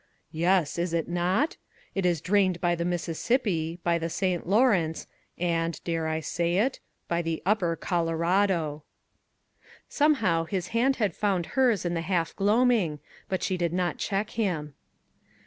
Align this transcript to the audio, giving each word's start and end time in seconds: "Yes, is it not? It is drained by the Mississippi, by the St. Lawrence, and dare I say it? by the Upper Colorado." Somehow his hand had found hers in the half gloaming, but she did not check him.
"Yes, 0.31 0.79
is 0.79 0.95
it 0.95 1.07
not? 1.07 1.57
It 1.93 2.07
is 2.07 2.21
drained 2.21 2.59
by 2.59 2.73
the 2.73 2.83
Mississippi, 2.83 3.79
by 3.83 3.99
the 3.99 4.09
St. 4.09 4.47
Lawrence, 4.47 5.05
and 5.37 5.79
dare 5.83 6.07
I 6.07 6.21
say 6.21 6.55
it? 6.55 6.79
by 7.07 7.21
the 7.21 7.39
Upper 7.45 7.75
Colorado." 7.75 8.83
Somehow 9.87 10.45
his 10.45 10.69
hand 10.69 10.95
had 10.95 11.13
found 11.15 11.45
hers 11.53 11.85
in 11.85 11.93
the 11.93 12.01
half 12.01 12.35
gloaming, 12.35 12.97
but 13.29 13.43
she 13.43 13.57
did 13.57 13.73
not 13.73 13.99
check 13.99 14.31
him. 14.31 14.73